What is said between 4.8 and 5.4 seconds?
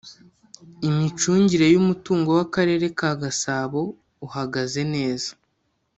neza